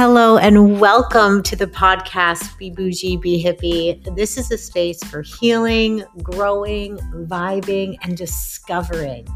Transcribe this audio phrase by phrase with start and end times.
[0.00, 4.14] Hello and welcome to the podcast Be Bougie, Be Hippie.
[4.14, 9.26] This is a space for healing, growing, vibing, and discovering.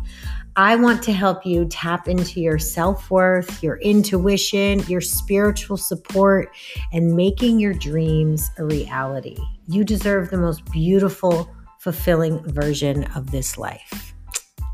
[0.55, 6.55] I want to help you tap into your self worth, your intuition, your spiritual support,
[6.93, 9.39] and making your dreams a reality.
[9.67, 14.15] You deserve the most beautiful, fulfilling version of this life.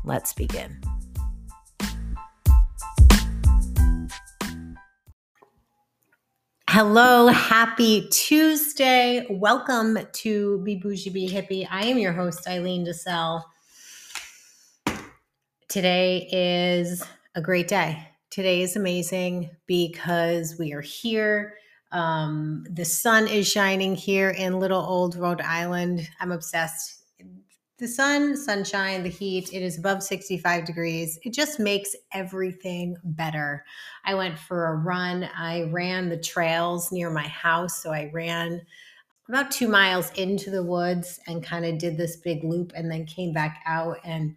[0.05, 0.79] Let's begin.
[6.81, 9.27] Hello, happy Tuesday.
[9.29, 11.67] Welcome to Be Bougie, Be Hippie.
[11.69, 13.43] I am your host, Eileen DeSalle.
[15.67, 17.03] Today is
[17.35, 18.07] a great day.
[18.29, 21.55] Today is amazing because we are here.
[21.91, 26.07] Um, the sun is shining here in little old Rhode Island.
[26.21, 26.98] I'm obsessed
[27.79, 31.17] the sun, sunshine, the heat, it is above 65 degrees.
[31.23, 33.63] It just makes everything better.
[34.03, 35.29] I went for a run.
[35.35, 37.81] I ran the trails near my house.
[37.81, 38.61] So I ran
[39.29, 43.05] about two miles into the woods and kind of did this big loop and then
[43.05, 44.35] came back out and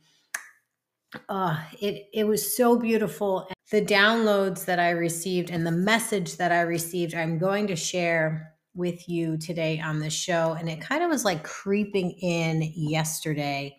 [1.29, 3.49] uh, it it was so beautiful.
[3.71, 8.52] The downloads that I received and the message that I received, I'm going to share
[8.75, 10.57] with you today on the show.
[10.59, 13.77] And it kind of was like creeping in yesterday.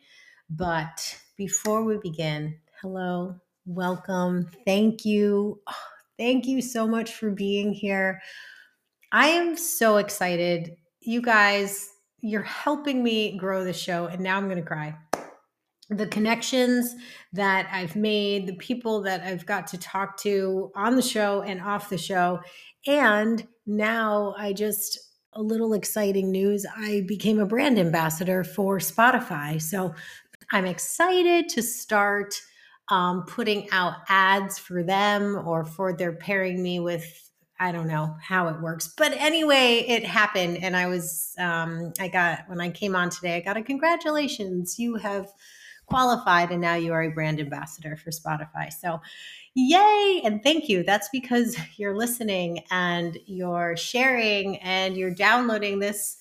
[0.49, 5.61] But before we begin, hello, welcome, thank you.
[6.15, 8.21] Thank you so much for being here.
[9.11, 10.75] I am so excited.
[11.01, 11.89] You guys,
[12.21, 14.05] you're helping me grow the show.
[14.05, 14.95] And now I'm going to cry
[15.89, 16.95] the connections
[17.33, 21.61] that I've made, the people that I've got to talk to on the show and
[21.61, 22.39] off the show.
[22.87, 24.99] And now I just,
[25.33, 29.61] a little exciting news I became a brand ambassador for Spotify.
[29.61, 29.93] So
[30.51, 32.39] I'm excited to start
[32.89, 37.05] um, putting out ads for them or for their pairing me with
[37.59, 38.93] I don't know how it works.
[38.97, 40.61] But anyway, it happened.
[40.63, 44.77] And I was, um, I got, when I came on today, I got a congratulations.
[44.77, 45.27] You have
[45.93, 48.73] qualified and now you are a brand ambassador for Spotify.
[48.73, 48.99] So,
[49.53, 50.83] yay and thank you.
[50.83, 56.17] That's because you're listening and you're sharing and you're downloading this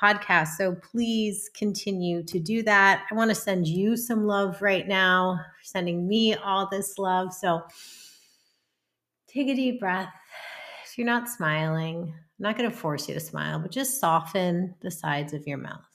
[0.00, 0.48] podcast.
[0.58, 3.04] So please continue to do that.
[3.10, 7.32] I want to send you some love right now, sending me all this love.
[7.32, 7.62] So
[9.28, 10.12] take a deep breath.
[10.84, 14.74] If you're not smiling, I'm not going to force you to smile, but just soften
[14.80, 15.85] the sides of your mouth.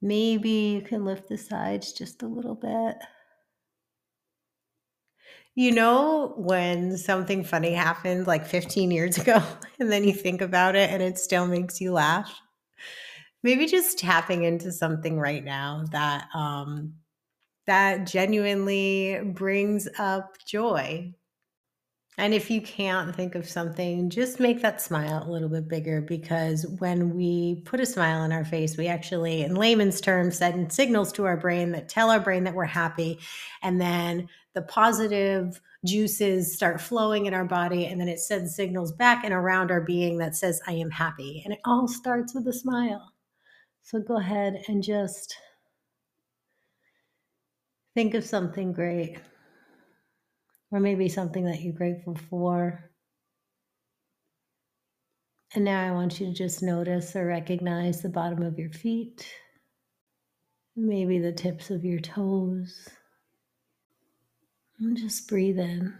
[0.00, 2.96] Maybe you can lift the sides just a little bit.
[5.54, 9.42] You know, when something funny happened like 15 years ago,
[9.80, 12.40] and then you think about it and it still makes you laugh?
[13.42, 16.94] Maybe just tapping into something right now that um,
[17.66, 21.14] that genuinely brings up joy
[22.18, 26.00] and if you can't think of something, just make that smile a little bit bigger
[26.00, 30.72] because when we put a smile on our face, we actually, in layman's terms, send
[30.72, 33.20] signals to our brain that tell our brain that we're happy.
[33.62, 37.86] And then the positive juices start flowing in our body.
[37.86, 41.42] And then it sends signals back and around our being that says, I am happy.
[41.44, 43.12] And it all starts with a smile.
[43.84, 45.36] So go ahead and just
[47.94, 49.18] think of something great
[50.70, 52.90] or maybe something that you're grateful for.
[55.54, 59.26] And now I want you to just notice or recognize the bottom of your feet,
[60.76, 62.88] maybe the tips of your toes.
[64.78, 65.94] And just breathe in.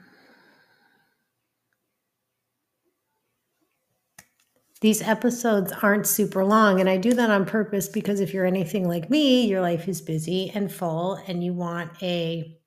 [4.80, 8.86] These episodes aren't super long, and I do that on purpose because if you're anything
[8.86, 12.57] like me, your life is busy and full, and you want a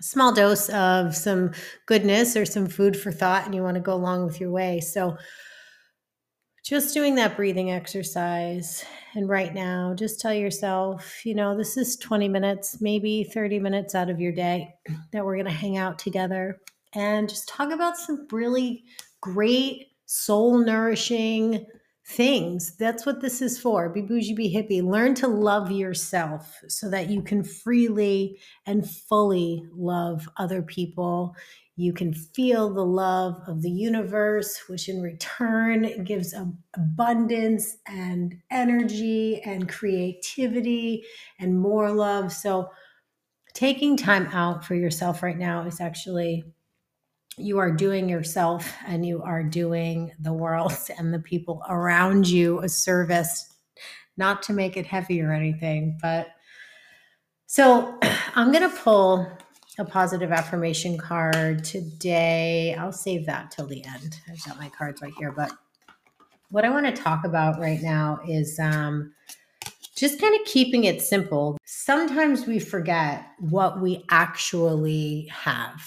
[0.00, 1.52] small dose of some
[1.86, 4.80] goodness or some food for thought and you want to go along with your way.
[4.80, 5.16] So,
[6.62, 8.84] just doing that breathing exercise.
[9.14, 13.94] And right now, just tell yourself, you know, this is 20 minutes, maybe 30 minutes
[13.94, 14.74] out of your day
[15.12, 16.60] that we're going to hang out together
[16.94, 18.84] and just talk about some really
[19.20, 21.64] great, soul nourishing
[22.10, 22.76] things.
[22.76, 23.88] That's what this is for.
[23.88, 24.82] Be bougie, be hippie.
[24.82, 31.34] Learn to love yourself so that you can freely and fully love other people.
[31.76, 36.34] You can feel the love of the universe, which in return gives
[36.74, 41.04] abundance and energy and creativity
[41.38, 42.32] and more love.
[42.32, 42.70] So,
[43.54, 46.44] taking time out for yourself right now is actually
[47.40, 52.60] you are doing yourself and you are doing the world and the people around you
[52.60, 53.54] a service,
[54.16, 55.98] not to make it heavy or anything.
[56.00, 56.28] But
[57.46, 57.98] so
[58.34, 59.26] I'm going to pull
[59.78, 62.74] a positive affirmation card today.
[62.78, 64.16] I'll save that till the end.
[64.28, 65.32] I've got my cards right here.
[65.32, 65.52] But
[66.50, 69.12] what I want to talk about right now is um,
[69.96, 71.56] just kind of keeping it simple.
[71.64, 75.80] Sometimes we forget what we actually have.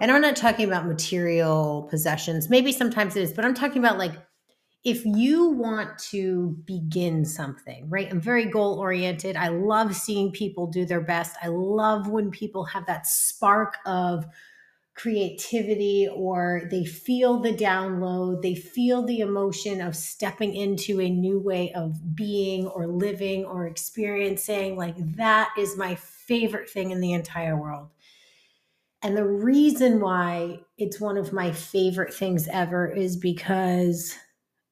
[0.00, 2.48] And I'm not talking about material possessions.
[2.48, 4.12] Maybe sometimes it is, but I'm talking about like
[4.84, 8.08] if you want to begin something, right?
[8.10, 9.36] I'm very goal oriented.
[9.36, 11.36] I love seeing people do their best.
[11.40, 14.26] I love when people have that spark of
[14.94, 21.38] creativity or they feel the download, they feel the emotion of stepping into a new
[21.38, 24.76] way of being or living or experiencing.
[24.76, 27.88] Like that is my favorite thing in the entire world.
[29.02, 34.16] And the reason why it's one of my favorite things ever is because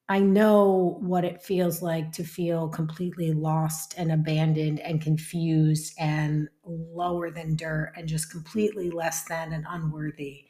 [0.07, 6.49] I know what it feels like to feel completely lost and abandoned and confused and
[6.65, 10.45] lower than dirt and just completely less than and unworthy.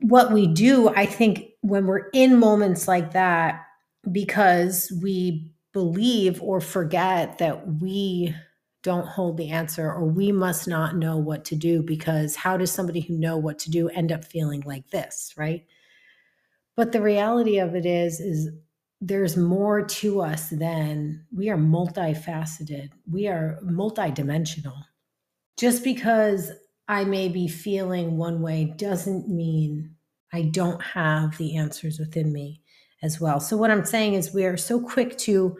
[0.00, 3.64] What we do, I think, when we're in moments like that,
[4.10, 8.34] because we believe or forget that we
[8.82, 12.72] don't hold the answer or we must not know what to do because how does
[12.72, 15.64] somebody who know what to do end up feeling like this, right?
[16.76, 18.48] But the reality of it is, is
[19.00, 22.90] there's more to us than we are multifaceted.
[23.10, 24.76] We are multidimensional.
[25.56, 26.50] Just because
[26.88, 29.94] I may be feeling one way doesn't mean
[30.32, 32.62] I don't have the answers within me
[33.02, 33.40] as well.
[33.40, 35.56] So what I'm saying is we are so quick to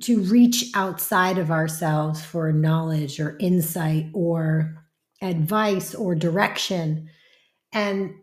[0.00, 4.74] to reach outside of ourselves for knowledge or insight or
[5.22, 7.08] advice or direction.
[7.72, 8.14] And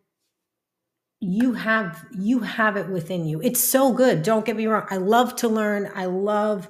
[1.20, 3.42] you have you have it within you.
[3.42, 4.24] It's so good.
[4.24, 4.88] Don't get me wrong.
[4.90, 5.92] I love to learn.
[5.96, 6.68] I love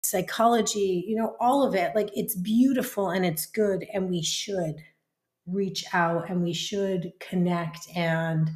[0.00, 1.92] psychology you know all of it.
[1.94, 4.76] Like it's beautiful and it's good and we should
[5.46, 8.50] reach out and we should connect and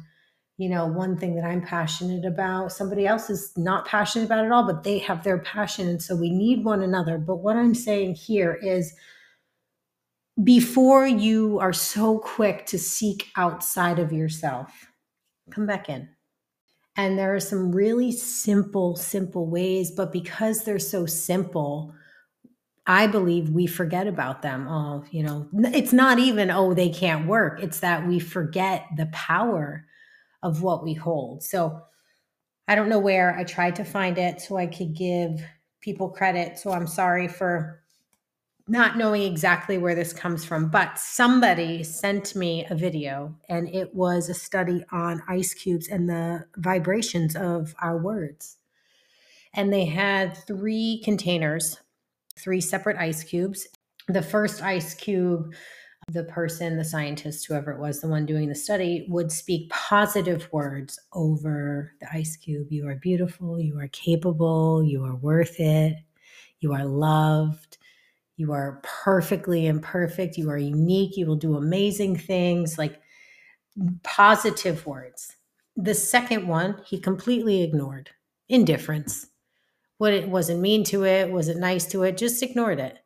[0.63, 4.51] you know one thing that i'm passionate about somebody else is not passionate about it
[4.51, 7.75] all but they have their passion and so we need one another but what i'm
[7.75, 8.93] saying here is
[10.43, 14.87] before you are so quick to seek outside of yourself
[15.51, 16.09] come back in.
[16.95, 21.93] And there are some really simple, simple ways, but because they're so simple,
[22.85, 24.67] I believe we forget about them.
[24.67, 27.63] Oh, you know, it's not even, oh, they can't work.
[27.63, 29.85] It's that we forget the power
[30.43, 31.41] of what we hold.
[31.41, 31.81] So
[32.67, 35.41] I don't know where I tried to find it so I could give
[35.81, 36.59] people credit.
[36.59, 37.81] So I'm sorry for
[38.67, 43.93] not knowing exactly where this comes from, but somebody sent me a video and it
[43.93, 48.57] was a study on ice cubes and the vibrations of our words.
[49.53, 51.81] And they had three containers,
[52.39, 53.67] three separate ice cubes.
[54.07, 55.53] The first ice cube,
[56.09, 60.47] the person, the scientist, whoever it was, the one doing the study, would speak positive
[60.51, 62.71] words over the ice cube.
[62.71, 65.97] You are beautiful, you are capable, you are worth it,
[66.59, 67.77] you are loved
[68.37, 70.37] you are perfectly imperfect.
[70.37, 71.17] You are unique.
[71.17, 72.99] You will do amazing things, like
[74.03, 75.35] positive words.
[75.75, 78.09] The second one, he completely ignored
[78.49, 79.27] indifference.
[79.97, 82.97] What it wasn't mean to it, was it nice to it, just ignored it.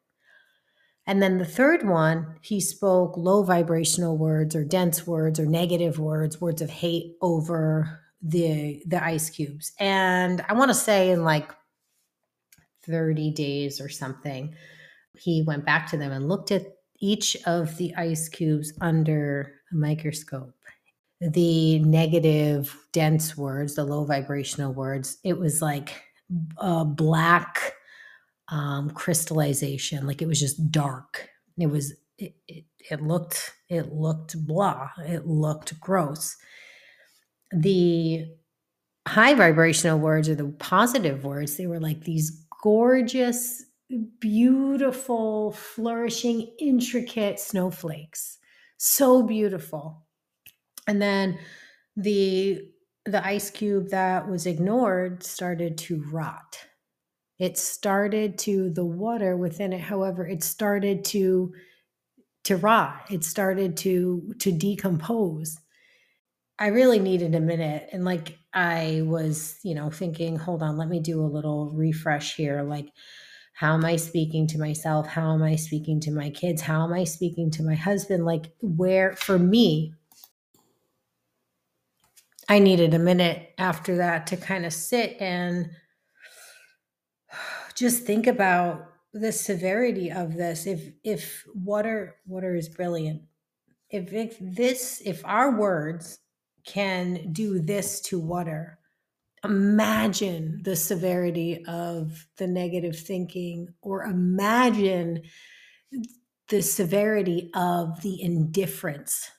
[1.08, 5.98] And then the third one, he spoke low vibrational words or dense words or negative
[5.98, 9.72] words, words of hate over the the ice cubes.
[9.80, 11.50] And I want to say in like
[12.86, 14.54] 30 days or something,
[15.18, 16.66] he went back to them and looked at
[17.00, 20.54] each of the ice cubes under a microscope.
[21.22, 26.04] The negative, dense words, the low vibrational words, it was like
[26.58, 27.74] a black
[28.50, 31.30] um, crystallization, like it was just dark.
[31.58, 36.36] It was, it, it, it looked, it looked blah, it looked gross.
[37.52, 38.26] The
[39.08, 43.64] high vibrational words or the positive words, they were like these gorgeous
[44.20, 48.38] beautiful, flourishing, intricate snowflakes.
[48.78, 50.06] So beautiful.
[50.88, 51.40] And then
[51.96, 52.62] the
[53.06, 56.60] the ice cube that was ignored started to rot.
[57.40, 61.54] It started to the water within it, however, it started to
[62.46, 63.06] to rot.
[63.12, 65.58] It started to to decompose.
[66.60, 70.90] I really needed a minute and like I was, you know, thinking, hold on, let
[70.90, 72.92] me do a little refresh here like
[73.58, 75.08] how am I speaking to myself?
[75.08, 76.62] How am I speaking to my kids?
[76.62, 78.24] How am I speaking to my husband?
[78.24, 79.96] Like, where for me,
[82.48, 85.72] I needed a minute after that to kind of sit and
[87.78, 90.68] just think about the severity of this.
[90.68, 93.24] If if water water is brilliant
[93.90, 96.20] if if this if our words
[96.66, 98.80] can do this to water
[99.44, 105.22] imagine the severity of the negative thinking or imagine
[106.50, 109.30] the severity of the indifference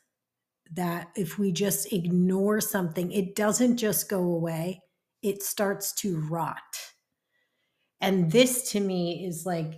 [0.73, 4.81] that if we just ignore something it doesn't just go away
[5.23, 6.93] it starts to rot
[8.01, 9.75] and this to me is like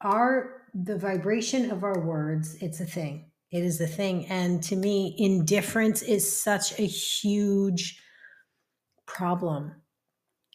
[0.00, 3.30] our the vibration of our words it's a thing.
[3.50, 4.26] It is a thing.
[4.26, 8.00] And to me indifference is such a huge
[9.06, 9.72] problem.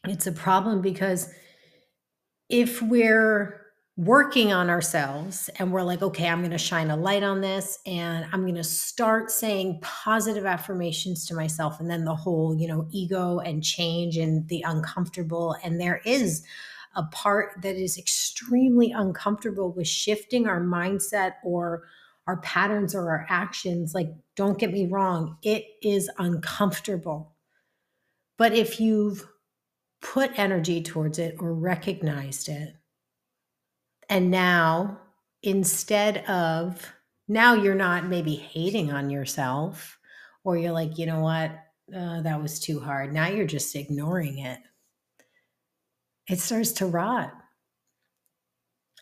[0.08, 1.34] It's a problem because
[2.50, 3.63] if we're
[3.96, 7.78] working on ourselves and we're like okay i'm going to shine a light on this
[7.86, 11.80] and i'm going to start saying positive affirmations to myself.
[11.80, 16.44] And then the whole you know ego and change and the uncomfortable and there is
[16.96, 21.84] a part that is extremely uncomfortable with shifting our mindset or
[22.28, 23.94] our patterns or our actions.
[23.94, 27.34] Like don't get me wrong it is uncomfortable.
[28.38, 29.28] But if you've
[30.02, 32.76] put energy towards it or recognized it
[34.14, 35.00] and now,
[35.42, 36.94] instead of,
[37.28, 39.98] now you're not maybe hating on yourself,
[40.44, 41.50] or you're like, you know what,
[41.98, 43.12] uh, that was too hard.
[43.12, 44.60] Now you're just ignoring it.
[46.30, 47.34] It starts to rot.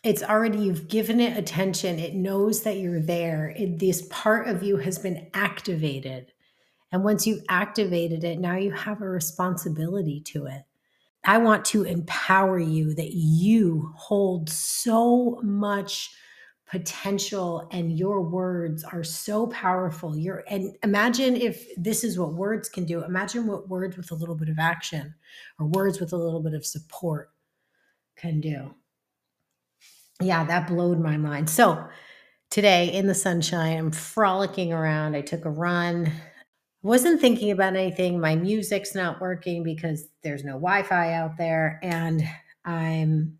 [0.02, 1.98] It's already, you've given it attention.
[1.98, 3.54] It knows that you're there.
[3.54, 6.32] It, this part of you has been activated.
[6.90, 10.62] And once you've activated it, now you have a responsibility to it.
[11.24, 16.10] I want to empower you that you hold so much
[16.66, 20.16] potential and your words are so powerful.
[20.16, 23.04] You're and imagine if this is what words can do.
[23.04, 25.14] Imagine what words with a little bit of action
[25.58, 27.30] or words with a little bit of support
[28.16, 28.74] can do.
[30.20, 31.50] Yeah, that blowed my mind.
[31.50, 31.84] So,
[32.50, 35.14] today in the sunshine, I'm frolicking around.
[35.14, 36.12] I took a run
[36.82, 38.20] wasn't thinking about anything.
[38.20, 41.78] My music's not working because there's no Wi Fi out there.
[41.82, 42.22] And
[42.64, 43.38] I'm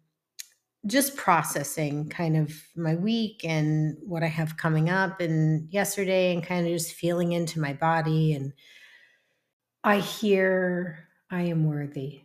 [0.87, 6.45] just processing kind of my week and what I have coming up and yesterday and
[6.45, 8.35] kind of just feeling into my body.
[8.35, 8.53] And
[9.85, 12.23] I hear I am worthy.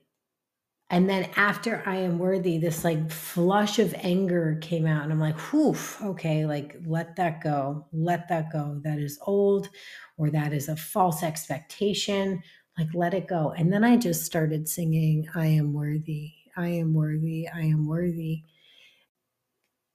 [0.89, 5.03] And then after I am worthy, this like flush of anger came out.
[5.03, 7.85] And I'm like, whew, okay, like let that go.
[7.91, 8.79] Let that go.
[8.83, 9.69] That is old
[10.17, 12.41] or that is a false expectation.
[12.77, 13.53] Like let it go.
[13.57, 16.31] And then I just started singing, I am worthy.
[16.55, 17.49] I am worthy.
[17.53, 18.43] I am worthy.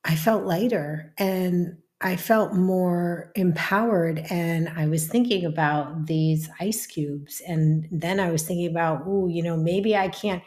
[0.05, 4.27] I felt lighter and I felt more empowered.
[4.29, 7.41] And I was thinking about these ice cubes.
[7.47, 10.43] And then I was thinking about, oh, you know, maybe I can't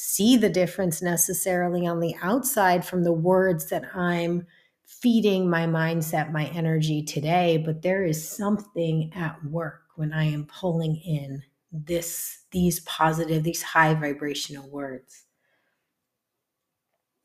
[0.00, 4.46] see the difference necessarily on the outside from the words that I'm
[4.86, 10.46] feeding my mindset, my energy today, but there is something at work when I am
[10.46, 15.24] pulling in this these positive, these high vibrational words.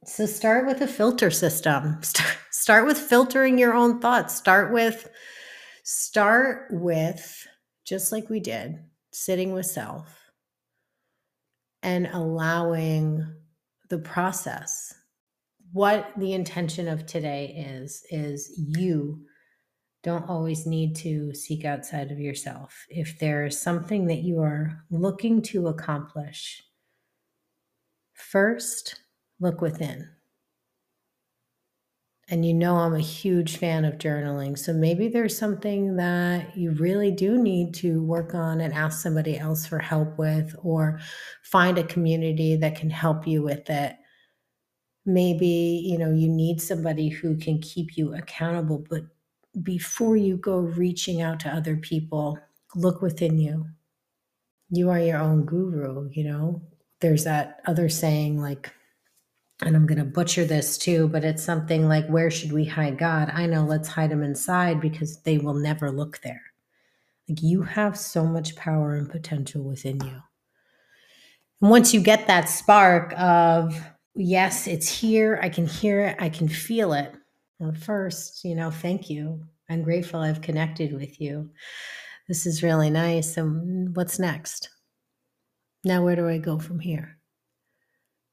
[0.06, 2.00] So start with a filter system.
[2.03, 4.36] Start, start with filtering your own thoughts.
[4.36, 5.08] Start with
[5.84, 7.48] start with
[7.86, 8.80] just like we did,
[9.12, 10.23] sitting with self
[11.84, 13.25] and allowing
[13.90, 14.94] the process.
[15.72, 19.25] What the intention of today is, is you
[20.02, 22.86] don't always need to seek outside of yourself.
[22.90, 26.63] If there's something that you are looking to accomplish,
[28.13, 28.96] first
[29.40, 30.10] look within
[32.30, 34.58] and you know I'm a huge fan of journaling.
[34.58, 39.38] So maybe there's something that you really do need to work on and ask somebody
[39.38, 41.00] else for help with, or
[41.44, 43.96] find a community that can help you with it.
[45.06, 49.03] Maybe, you know, you need somebody who can keep you accountable, but
[49.62, 52.39] before you go reaching out to other people,
[52.74, 53.65] look within you.
[54.70, 56.62] You are your own guru, you know.
[57.01, 58.72] There's that other saying like
[59.67, 62.98] and I'm going to butcher this too, but it's something like, Where should we hide
[62.98, 63.32] God?
[63.34, 66.41] I know, let's hide him inside because they will never look there.
[67.27, 70.22] Like you have so much power and potential within you.
[71.62, 73.75] And once you get that spark of,
[74.15, 77.13] Yes, it's here, I can hear it, I can feel it.
[77.58, 79.43] Well, first, you know, thank you.
[79.70, 81.50] I'm grateful I've connected with you.
[82.27, 83.38] This is really nice.
[83.38, 84.70] And what's next?
[85.84, 87.17] Now, where do I go from here?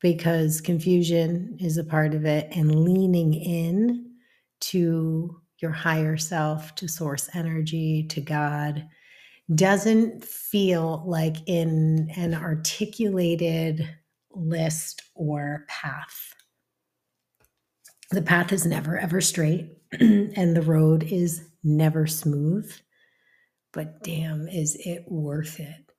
[0.00, 4.11] Because confusion is a part of it and leaning in
[4.61, 8.88] to your higher self, to source energy, to God
[9.54, 13.88] doesn't feel like in an articulated
[14.30, 16.35] list or path.
[18.11, 22.73] The path is never ever straight and the road is never smooth,
[23.73, 25.89] but damn, is it worth it?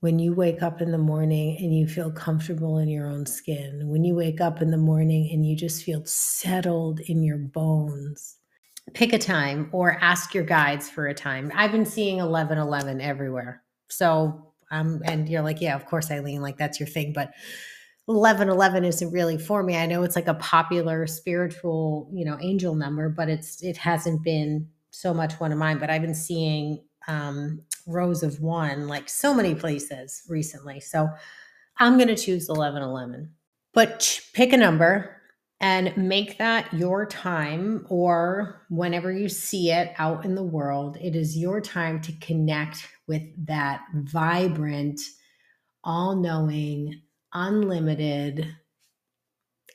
[0.00, 3.88] When you wake up in the morning and you feel comfortable in your own skin,
[3.88, 8.36] when you wake up in the morning and you just feel settled in your bones,
[8.94, 11.50] pick a time or ask your guides for a time.
[11.54, 13.62] I've been seeing 1111 everywhere.
[13.88, 17.12] So, um, and you're like, yeah, of course, Eileen, like that's your thing.
[17.12, 17.32] But
[18.06, 19.76] 1111 isn't really for me.
[19.76, 24.22] I know it's like a popular spiritual, you know, angel number, but it's, it hasn't
[24.22, 25.78] been so much one of mine.
[25.78, 30.80] But I've been seeing um, rows of one like so many places recently.
[30.80, 31.08] So
[31.78, 33.30] I'm going to choose 1111.
[33.72, 35.16] But pick a number
[35.60, 41.16] and make that your time or whenever you see it out in the world it
[41.16, 45.00] is your time to connect with that vibrant
[45.84, 47.00] all-knowing
[47.32, 48.54] unlimited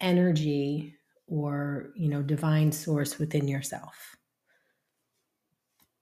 [0.02, 0.96] energy
[1.28, 4.16] or you know divine source within yourself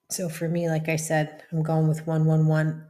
[0.09, 2.85] so for me like i said i'm going with 111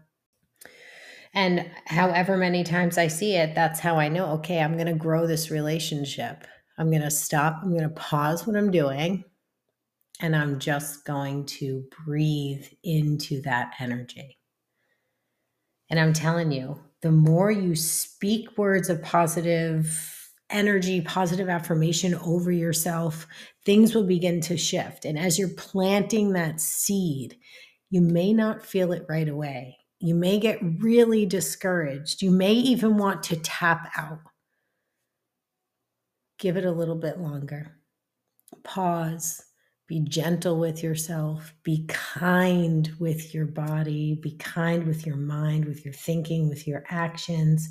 [1.33, 4.93] and however many times i see it that's how i know okay i'm going to
[4.93, 6.45] grow this relationship
[6.79, 7.59] I'm going to stop.
[7.61, 9.25] I'm going to pause what I'm doing.
[10.21, 14.37] And I'm just going to breathe into that energy.
[15.89, 20.18] And I'm telling you, the more you speak words of positive
[20.49, 23.27] energy, positive affirmation over yourself,
[23.65, 25.05] things will begin to shift.
[25.05, 27.37] And as you're planting that seed,
[27.89, 29.77] you may not feel it right away.
[29.99, 32.21] You may get really discouraged.
[32.21, 34.19] You may even want to tap out.
[36.37, 37.75] Give it a little bit longer.
[38.63, 39.43] Pause.
[39.87, 41.53] Be gentle with yourself.
[41.63, 44.19] Be kind with your body.
[44.21, 47.69] Be kind with your mind, with your thinking, with your actions.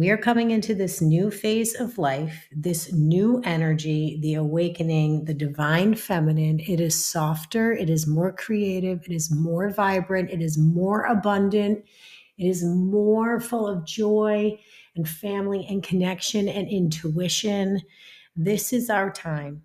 [0.00, 5.34] We are coming into this new phase of life, this new energy, the awakening, the
[5.34, 6.58] divine feminine.
[6.60, 11.84] It is softer, it is more creative, it is more vibrant, it is more abundant,
[12.38, 14.58] it is more full of joy
[14.96, 17.82] and family and connection and intuition.
[18.34, 19.64] This is our time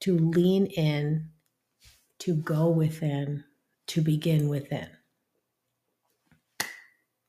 [0.00, 1.30] to lean in,
[2.18, 3.44] to go within,
[3.86, 4.90] to begin within.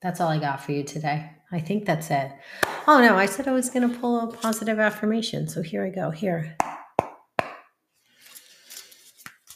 [0.03, 1.31] That's all I got for you today.
[1.51, 2.31] I think that's it.
[2.87, 5.47] Oh no, I said I was going to pull a positive affirmation.
[5.47, 6.11] So here I go.
[6.11, 6.55] Here.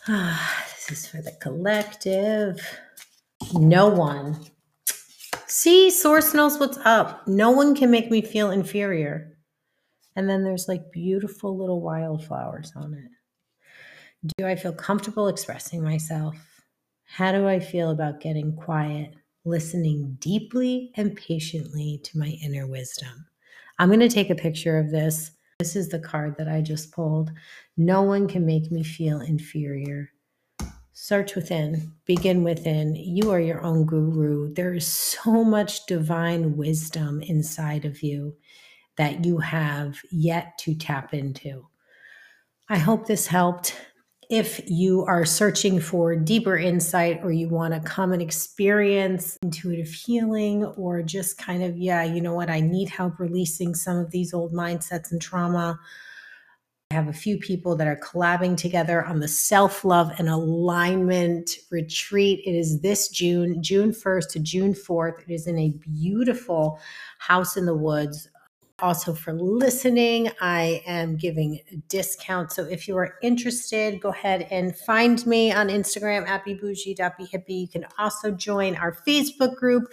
[0.08, 2.60] Ah, this is for the collective.
[3.54, 4.40] No one
[5.60, 7.26] See, Source knows what's up.
[7.26, 9.38] No one can make me feel inferior.
[10.16, 14.32] And then there's like beautiful little wildflowers on it.
[14.38, 16.36] Do I feel comfortable expressing myself?
[17.06, 19.16] How do I feel about getting quiet,
[19.48, 23.26] listening deeply and patiently to my inner wisdom?
[23.80, 25.32] I'm going to take a picture of this.
[25.60, 27.32] This is the card that I just pulled.
[27.78, 30.12] No one can make me feel inferior.
[30.94, 32.96] Search within, begin within.
[32.96, 34.54] You are your own guru.
[34.54, 38.36] There is so much divine wisdom inside of you
[38.98, 41.68] that you have yet to tap into.
[42.68, 43.76] I hope this helped.
[44.30, 49.88] If you are searching for deeper insight or you want to come and experience intuitive
[49.88, 54.12] healing or just kind of, yeah, you know what, I need help releasing some of
[54.12, 55.80] these old mindsets and trauma
[56.90, 61.52] I have a few people that are collabing together on the self love and alignment
[61.70, 62.40] retreat.
[62.46, 65.24] It is this June, June 1st to June 4th.
[65.24, 66.80] It is in a beautiful
[67.20, 68.30] house in the woods.
[68.80, 72.52] Also, for listening, I am giving a discount.
[72.52, 77.62] So, if you are interested, go ahead and find me on Instagram at bebougie.behippie.
[77.62, 79.92] You can also join our Facebook group,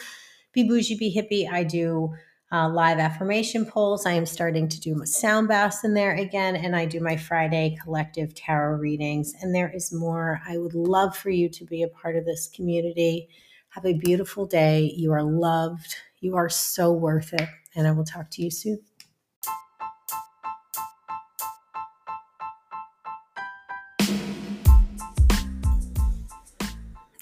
[0.53, 1.51] Be Bougie Be Hippie.
[1.51, 2.15] I do
[2.53, 4.05] uh, live affirmation polls.
[4.05, 7.79] I am starting to do sound baths in there again, and I do my Friday
[7.83, 9.33] collective tarot readings.
[9.41, 10.43] And there is more.
[10.47, 13.29] I would love for you to be a part of this community.
[13.71, 14.93] Have a beautiful day.
[14.95, 15.97] You are loved.
[16.21, 17.49] You are so worth it.
[17.77, 18.81] And I will talk to you soon.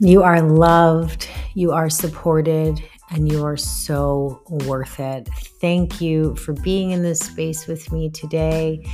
[0.01, 1.29] You are loved.
[1.55, 5.29] You are supported and you are so worth it.
[5.61, 8.85] Thank you for being in this space with me today.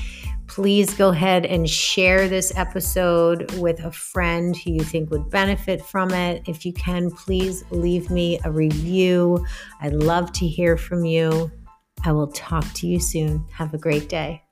[0.48, 5.84] Please go ahead and share this episode with a friend who you think would benefit
[5.84, 6.42] from it.
[6.48, 9.44] If you can, please leave me a review.
[9.80, 11.50] I'd love to hear from you.
[12.04, 13.44] I will talk to you soon.
[13.52, 14.42] Have a great day.